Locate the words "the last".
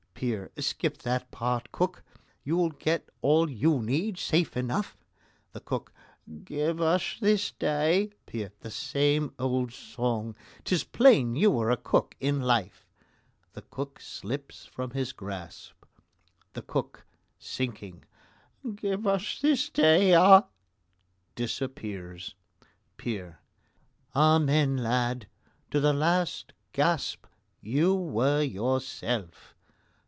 25.79-26.53